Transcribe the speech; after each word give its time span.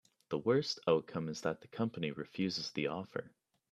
The 0.29 0.39
worst 0.39 0.79
outcome 0.87 1.29
is 1.29 1.41
that 1.41 1.61
the 1.61 1.67
company 1.67 2.09
refuses 2.09 2.71
the 2.71 2.87
offer. 2.87 3.29